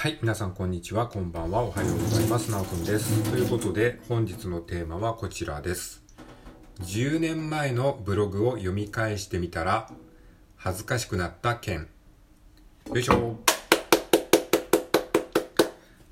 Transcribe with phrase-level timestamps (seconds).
[0.00, 2.52] はい、皆さんこんにちは、こんばんは、おはようございます。
[2.52, 3.32] なおくんです。
[3.32, 6.04] ということで、本日のテーマはこちらです。
[6.82, 9.90] 10年前のブログを読み返してみたら、
[10.54, 11.88] 恥ずかしくなった件。
[12.86, 13.38] よいしょ。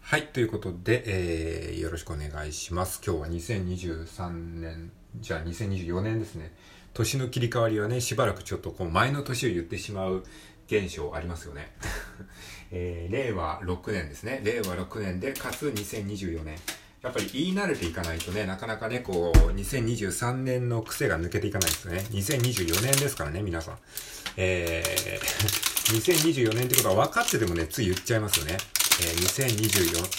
[0.00, 3.00] はい、ということで、えー、よろしくお願いします。
[3.07, 4.91] 今日は2023年、
[5.21, 6.53] じゃあ2024年ですね。
[6.93, 10.25] 年の切り替わりはね、しばらくちょっとこう前の年を言ってしまう
[10.67, 11.73] 現象ありますよね。
[12.73, 14.40] えー、令和6年ですね。
[14.45, 16.57] 令和6年で、かつ2024年。
[17.03, 22.04] やっぱり言い慣れていかないとね、なかなかね、こう、2023年の癖が抜けていかないですよね。
[22.11, 23.79] 2024年ですからね、皆さん。
[24.37, 28.59] えー、 2024年ってことは分かっててもね、つい言っちゃいますよね。
[29.01, 29.46] えー、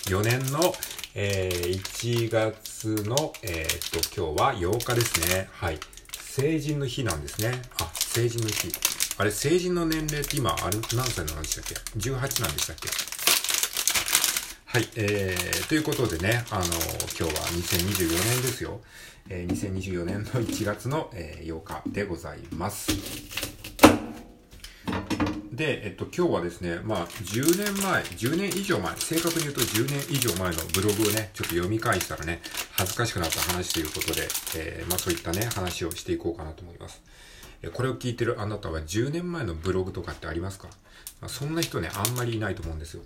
[0.07, 0.73] 2024年の、
[1.15, 5.49] えー、1月の、えー、っと、今日は8日ですね。
[5.51, 5.79] はい。
[6.13, 7.63] 成人の日なんですね。
[7.79, 8.71] あ、成人の日。
[9.19, 12.87] あれ、成人の年齢って今、あれ、何歳なんでしたっけ ?18 なんでしたっけ？
[14.65, 18.79] はい、えー、ということでね、あの、今日は2024年ですよ。
[19.27, 22.91] えー、2024年の1月の、えー、8日でございます。
[25.51, 32.39] で、えっと、今日はですね、まあ、10年前、10年以上前、正確に言うと10年以上前のブログをね、ちょっと読み返したらね、
[32.73, 37.01] 恥ずかしくなった話ということで、えー、まあ、そういったね、話をしていこうかなと思います。
[37.73, 40.67] これを聞いてるあなたは10年前のブログとかってありますか？
[41.27, 43.03] そんな人ね、あんまりいないと思うんですよ。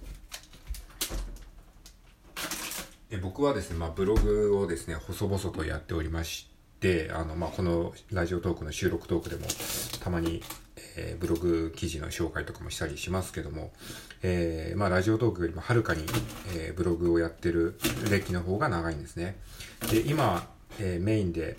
[3.10, 9.46] え僕はですね、まあ、ブログをですね、細々とやっておりまして、あの、まあ、このラジオトークの収録トークでも、
[10.02, 10.42] たまに、
[10.96, 13.72] えー、ブログ記事の紹介とかもしたりしますけども、
[14.24, 16.04] えー、まあ、ラジオトークよりもはるかに、
[16.56, 17.78] えー、ブログをやってる
[18.10, 19.36] 歴の方が長いんですね。
[19.92, 20.48] で、今、
[20.80, 21.58] えメインで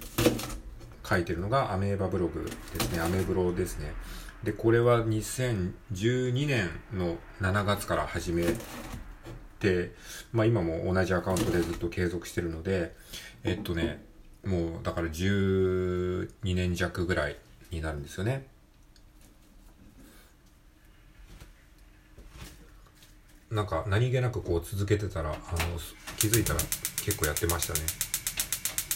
[1.08, 3.00] 書いてるのがアメーバブログですね。
[3.00, 3.92] アメブロですね。
[4.44, 8.44] で、これは2012年の7月から始め
[9.60, 9.92] て、
[10.32, 12.94] まあ今も同じアカウントでずっと継続してるので、
[13.44, 14.04] えっとね、
[14.44, 17.36] もうだから12年弱ぐらい
[17.70, 18.46] になるんですよね。
[23.52, 25.38] なんか何気なくこう続けてたら、あの、
[26.16, 26.60] 気づいたら
[27.04, 27.80] 結構やってましたね。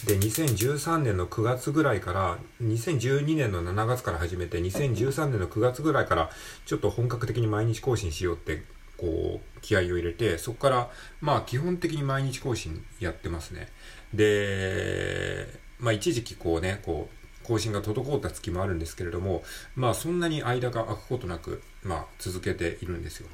[0.05, 6.29] で、2013年の9月ぐらいから、2012年の7月から始めて、2013年の9月ぐらいから、
[6.65, 8.63] ちょっと本格的に毎日更新しようって、
[8.97, 13.69] こう、気合を入れて、そこから、まあ、基本的に毎日更新やってますね。
[14.13, 15.47] で、
[15.79, 19.43] まあ、一時期こうね、こう、更新が滞った月もあるんですけれども、
[19.75, 23.27] まあ、そんなに間が空くことなく、まあ、続けているんですよ。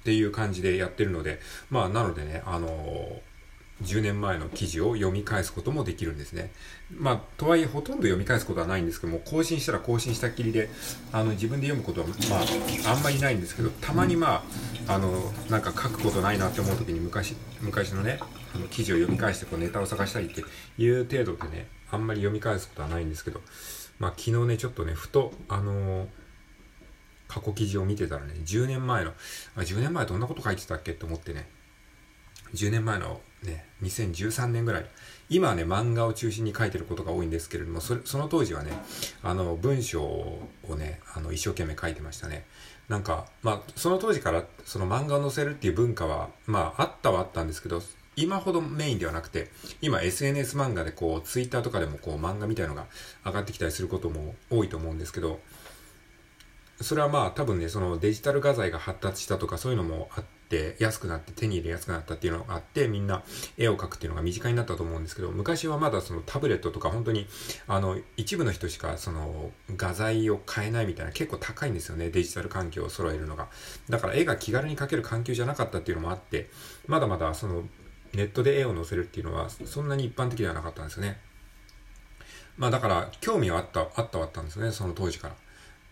[0.00, 3.29] っていう感じでやってるので、まあ、なのでね、あのー
[3.82, 6.52] 10年前の記事を読み返すこともできるんですね。
[6.94, 10.68] まあ、とはいえほとんど読み返すことはないんですけども、更新したら更新したきりで、
[11.12, 12.36] あの、自分で読むことは、ま
[12.90, 14.44] あ、あんまりないんですけど、たまにま
[14.88, 18.18] あ、あの、なんか書くことないなって思う時に昔、昔のね、
[18.54, 20.44] あの、記事を読み返してこうネタを探したりって
[20.78, 23.40] いう程度でね、あんまり読み返すことはないんですけど、
[23.98, 26.08] まあ、昨日ね、ちょっとね、ふと、あの
[27.28, 29.12] 過去記事を見てたらね、10年前の、
[29.54, 31.48] あ、10年前どんなこと書いてたっけって思ってね、
[32.54, 34.86] 10年前のね、2013年ぐらい。
[35.28, 38.72] 今はね、漫画を中心に書いてることが多いんですけれども、それ、その当時はね、
[39.22, 42.46] あの、文章をね、あの、一生懸命書いてましたね。
[42.88, 47.80] なんか、まあ、その当時から、その漫画を載せるっていう文化は、まあ、あったはあったんですけど、
[48.16, 49.50] 今ほどメインではなくて、
[49.80, 52.86] 今 SNS 漫画でこう、ツイッターとかでもこう、漫画みたいのが
[53.24, 55.40] 上がってきたりすることも多いと思うんですけど、
[56.80, 63.22] それはまあ多分ね、そのデジタル画材が発達したとかそういうのもあって、安くなって手に入れやすくなったっていうのがあって、みんな
[63.56, 67.28] 絵を描くっていうのが身近になったと思うんですけど、昔はまだそのタブレットとか本当に、
[67.68, 73.48] あの、一部の人しかその画材を買えないみたいな結構高いんですよね、デジタル環境を揃えるのが。
[73.88, 76.50] だから絵が気軽に描ける環境じゃなかったっていうのもあって、
[76.88, 77.64] まだまだその
[78.12, 81.20] ネットで絵を載せるっていうのはそんなに一般的ではなかったんですよね。
[82.56, 85.34] まあだから興味はあった、あったはあったんですよね、その当時から。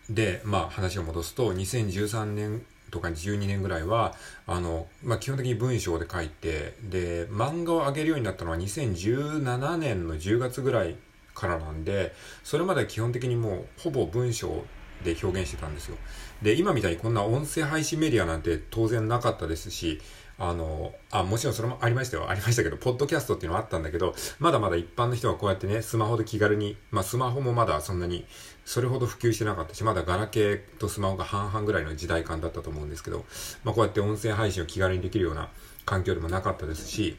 [0.09, 4.15] で、まあ話を戻すと、2013年とか12年ぐらいは、
[4.47, 10.95] あの、まあ基本的に文章で書いて、で、漫画を上げるようになったのは2017年の10月ぐらい
[11.33, 12.13] からなんで、
[12.43, 14.65] それまで基本的にもうほぼ文章
[15.03, 15.97] で表現してたんですよ。
[16.41, 20.01] で、今みたいにこんな音声配信メディアなんて当然なかったですし、
[20.41, 22.29] あの、あ、もちろんそれもありましたよ。
[22.29, 28.25] ありましたけど、ポッドキャストっていうのはあったんだけど、まだまだ一般の人がこうやってね、スマホで気軽に、まあスマホもまだそんなに、
[28.63, 33.25] それほど普及してなかったし、まだガラケーとスマホが半々ぐらいの時代感だったと思うんですけど、
[33.65, 35.49] まあこうやって音声配信を気軽にできるような
[35.85, 37.17] 環境でもなかったですし、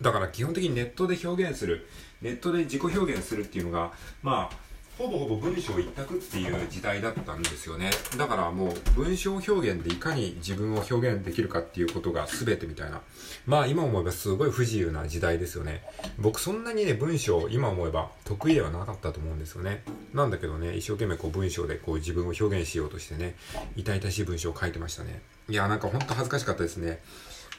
[0.00, 1.86] だから基本的にネットで表現する、
[2.22, 3.92] ネットで自己表現するっていうのが、
[4.22, 4.56] まあ、
[5.00, 7.90] ほぼほぼ文章一択っていう時代だったんですよね。
[8.18, 13.00] だからもう文章表現でいかに自分を表現できるかっていうことが全てみたいな。
[13.46, 15.82] まあ今思えばすごい不自由な時代ですよね。
[16.18, 19.84] 僕そんなにね文章今思えば得意ではなかったと思うんですよね。
[20.12, 23.36] なんだけどね、一生懸命こう文章でこう自分を表現しようとしてね、
[23.76, 25.22] 痛々しい文章を書いてましたね。
[25.48, 27.00] いや、なんかほんと恥ずかしかったですね。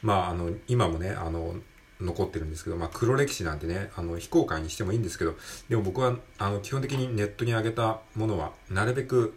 [0.00, 1.56] まああの、今もね、あの、
[2.02, 5.34] 残ってるんですけど、まあ、黒歴史なんてね、あの、非公開にしてもいいんですけど、
[5.68, 9.34] でも僕は、あの、基本的にネットに上げたものは、なるべく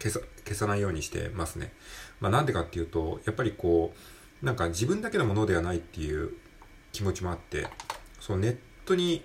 [0.00, 1.72] 消さ、消さないようにしてますね。
[2.20, 3.94] まあ、なんでかっていうと、やっぱりこ
[4.42, 6.32] う、なんか自分だけのものではないっていう
[6.92, 7.66] 気持ちもあって、
[8.18, 8.56] そのネッ
[8.86, 9.24] トに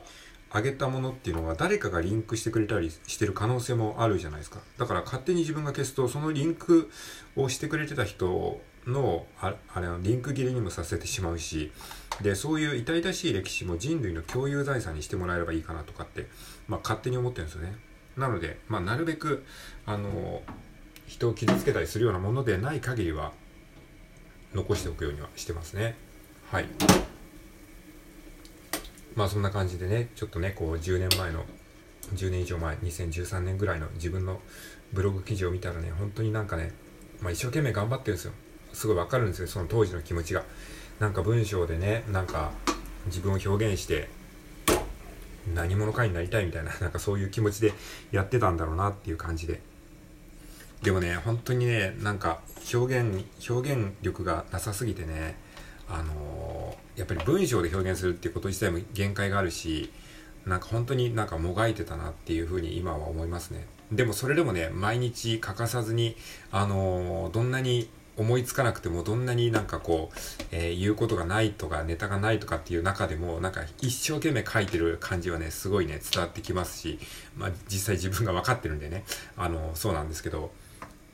[0.54, 4.60] 上げたものっていうのは誰かがリンクしてくれたりしてる可能性もあるじゃないですか。
[4.78, 6.90] だから勝手に自分が消すと、そのリンク
[7.36, 11.72] をしてくれてた人の、ああれのリンク切れにもさせてしまうし、
[12.22, 16.28] で、そういう痛々しい歴史も人類の共有財産にしてもらえればいいかなとかって、
[16.68, 17.76] まあ勝手に思ってるんですよね。
[18.18, 19.44] なので、まあなるべく、
[19.86, 20.42] あの、
[21.08, 23.34] 人を傷つけたりするようなものでない限りは、
[24.54, 25.96] 残しておくようにはしてますね。
[26.52, 26.66] はい。
[29.16, 31.46] まあそんな感じでね、ちょっとね、こう10年前の、
[32.14, 34.40] 10年以上前、2013年ぐらいの自分の
[34.94, 36.72] ブログ記事を見たらね、本当になんかね、
[37.20, 38.34] まあ一生懸命頑張ってるんですよ。
[38.76, 40.44] すごいわかるんですよ、その当時の気持ちが。
[41.00, 42.52] なんか文章でね、なんか
[43.08, 44.10] 自分を表現して、
[45.54, 47.74] 何者かになりたいみたいな、 なんかそういう気持ちで
[48.12, 49.62] やってたんだろうなっていう感じで。
[50.84, 52.42] でもね、本当にね、なんか
[52.74, 55.38] 表現、表現力がなさすぎてね、
[55.88, 59.92] あのー、やっぱり文章で表現するっていうこと自体も限界があるし、
[60.46, 63.66] なんか本当になんかもがいてたなっていうふうに今は思いますね。
[63.92, 66.18] でもそれでもね、毎日欠かさずに、
[66.52, 70.18] あのー、どんなに思いつかなくてもどんなになんかこう、
[70.52, 77.00] えー、言うことがないとかネタがないとかっていう中でもなんか一生懸命書いてる感じはねすごいね伝わってきますし、
[77.38, 79.04] まあ、実際自分が分かってるんでね
[79.38, 80.52] あのそうなんですけど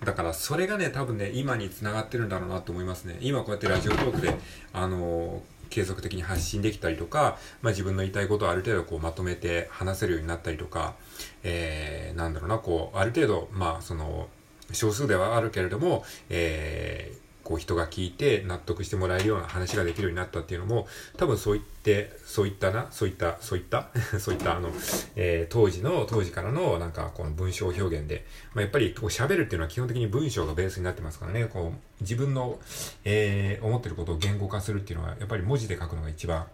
[0.03, 3.17] だからそれがね多分ね今につながってるんだろうなと思いますね。
[3.21, 4.33] 今こうやってラジオトークで
[4.73, 10.95] あの継続的に発信できたりとか、まあ、自分の言いたいことをある程度こうまとめて話せるようになったりとか、
[11.43, 14.27] えー、なんだろうなこうある程度まあその
[14.73, 20.87] 少数ではあるけれども、えー、こう人が聞いて納得してもらえるような話ができるようになったっていうのも、
[21.17, 23.89] 多分そういって、そういったな、そういった、そういった
[24.19, 24.69] そういったあの、
[25.15, 32.59] えー、当時の、当時からのなんかこの文章表現で、まあ、やっぱりこう喋るっていうのは基本的に文章がベースになってますからね、こう自分の、
[33.03, 36.47] えー、思ってることを言語化するっていうのは、やっぱり文字で書くのが一番、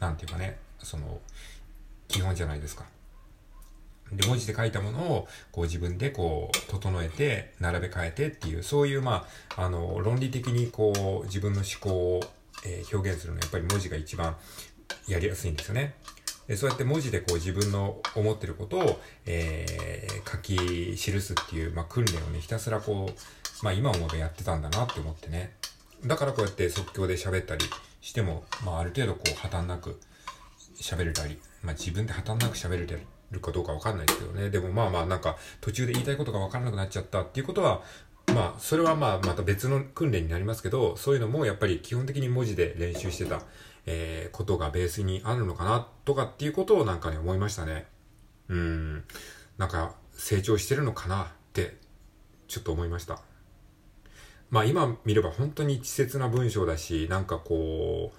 [0.00, 1.20] ななんていうかね、その、
[2.08, 2.86] 基本じゃないですか。
[4.12, 9.26] で、文字で書いたものを、こう自分でこう、整えて、並べ替えてっていう、そういう、ま
[9.56, 12.20] あ、あの、論理的にこう、自分の思考を、
[12.64, 14.36] えー、表現するのは、やっぱり文字が一番
[15.06, 15.94] やりやすいんですよね。
[16.48, 20.56] でそうやって文字でこう自分の思ってることを、えー、書き
[20.96, 25.52] 記すっていう、まあ、訓練をね、ひたすらこう、まあ今思えばやってたんだなって思ってね。
[26.06, 27.66] だからこうやって即興で喋ったり
[28.00, 30.00] しても、まあある程度こう破綻なく
[30.80, 34.50] 喋れたり、まあ自分で破綻なく喋れたりるかどうかわかんないですけどね。
[34.50, 37.82] でもまあまあなんか途中で言いたいことがわからなくなっちゃったっていうことは、
[38.34, 43.42] まあそれはまあまた別の訓練になりますけど、そういうのもやっぱり基本的に文字で練習してた、
[43.86, 47.86] えー、ことがベースにあるのかなとかっていうことをなんかね思いましたね。
[48.48, 49.04] うん。
[49.58, 51.76] なんか成長してるのかなって
[52.46, 53.20] ちょっと思いました。
[54.50, 58.18] まあ今見れば本当に稚拙な文章だし、なんかこう、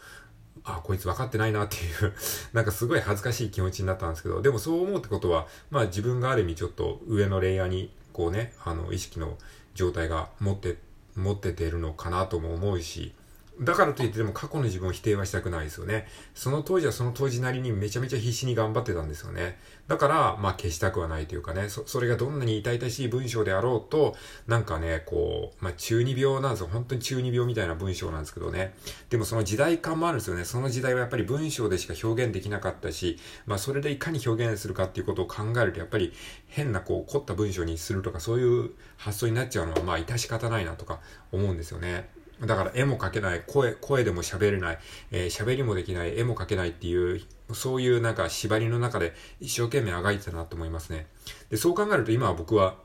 [0.63, 2.13] あ、こいつ分かってないなっていう
[2.53, 9.37] なんかすごい恥ずかしい気持ちになったんですけど、でもそう思うってことは、まあ自分がある意味ちょっと上のレイヤーに、こうね、あの、意識の
[9.75, 10.77] 状態が持って、
[11.15, 13.13] 持っててるのかなとも思うし、
[13.61, 16.07] だからといってでも過去の自分を否定はしたくないですよね。
[16.33, 19.57] その当時はその当時なりにめちゃめちゃ必死に頑張ってたんですよね。
[19.87, 24.15] だから、まあ消したくはないというかね、そ、それがどんなに痛々しい文章であろうと、
[24.47, 26.69] なんかね、こう、まあ中二病なんですよ。
[26.71, 28.75] 本当に中二病みたいな文章なんですけどね。
[29.09, 30.45] でもその時代感もあるんですよね。
[30.45, 36.13] その時代はやっぱり文章でしか表現できなかったし、まあそれでいかに表現するかっていうことを考えると、やっぱり
[36.47, 41.01] 変なこう凝った文章にするとかそういう発想になっちゃうのはまあ致し方ないなとか
[41.31, 42.09] 思うんですよね。
[42.45, 44.79] だから絵も描けない、声、声でも喋れない、
[45.11, 47.21] えー、喋りもできない、絵も描けないっていう、
[47.53, 51.07] そういうなんか縛りの中で一生懸命あがいてたなと思いますね。
[51.49, 52.77] で、そう考えると今は僕は、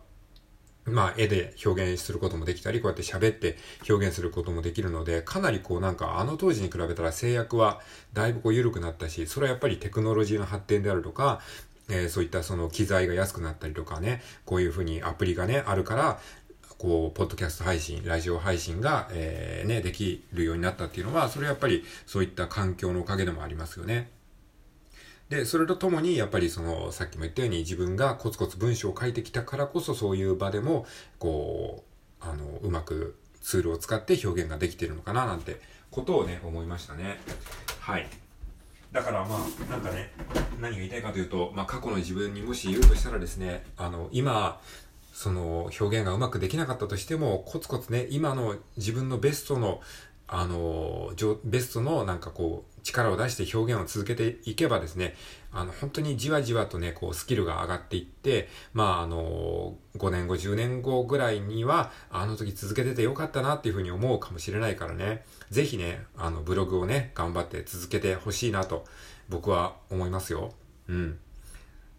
[0.87, 3.57] まあ、絵で表現することもできたり、こうやって喋って
[3.89, 7.81] 表現することもできるので、かなりこうなんかあの当時に比べたら制約は
[8.13, 11.41] だいぶこう緩くなったし、それはやっぱりテクノロジーの発展であるとか、
[11.89, 16.21] えー、そういったその機材が安くなったりとかね、こういうふうにアプリがね、あるから、
[16.85, 24.11] こう、ポッドキャスト配信、ラジオ配信が、えー、ね、できるようになったっていうのは、それはやっぱりそういった環境のおかげでもありますよね。
[25.31, 30.85] で、それとともに、やっぱりその、さっきも言ったように自分がコツコツ文章を書いてきたからこそ、そういう場でも、
[31.19, 31.85] こ
[32.21, 37.19] う、あの、うまくツールを使って表現ができてるのかな、なんてことをね、思いましたね。
[37.81, 38.07] はい。
[38.93, 40.13] だからまあ、なんかね、
[40.61, 44.61] 何が言いたいかというと、まあ過去の自分にもし言うとしたらですね、あの、今、
[45.15, 49.81] その表現がうまくできなかったとしても、コツコツね、今の自分のベストの、
[50.27, 51.13] あの、
[51.45, 55.15] ベストのなんかこう、力を出して表現を続けていけばですね、
[55.53, 68.85] あの、本当にじわじわとね、こう、スキルが上がっていって、まあ、あの、5年後、10年後ぐらいには、あの時続けててよかったなっていうふうに思うかもしれないからね、ぜひね、あの、ブログをね、頑張って続けてほしいなと、
[69.29, 70.53] 僕は思いますよ。
[70.89, 71.21] うん。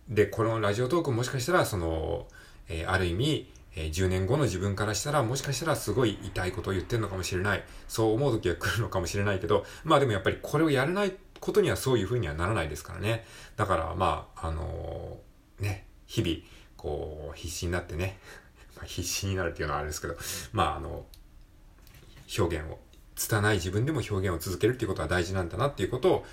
[0.09, 2.27] で、このラジオトークもしかしたら、その、
[2.69, 7.63] えー、ある意味、えー、10年後の自分からしたら、もしかしたらすごい痛いことを言ってるのかもしれない。
[7.87, 13.25] そう思う時は来るのかもしれないけど、まあでもやっぱりこれをやらないことにはそういう風にはならないですからね。
[13.57, 16.37] だからまあ、あのー、ね、日々、
[16.77, 18.17] こう、必死になってね、
[18.77, 20.17] ま、必死になるっていうのはあれですけど、
[20.53, 21.05] まああの、
[22.37, 22.79] 表現を、
[23.25, 26.25] 拙い自分でも表現を続けるっていうことは大事なんだなっていうことを、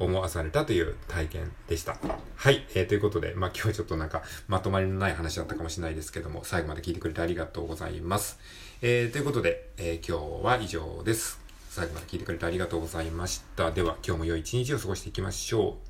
[0.00, 1.98] 思わされたという体験でした。
[2.36, 2.66] はい。
[2.74, 8.38] えー、ということで、まあ、今日はちょっとなんか、まとまりのない話だったかもしれないですけども、最後まで聞いてくれてありがとうございます。
[8.82, 11.38] えー、ということで、えー、今日は以上です。
[11.68, 13.70] 最後まで聞いてくれてありがとうございました。
[13.70, 15.89] では、今日も良い一日を過ごしていきましょう。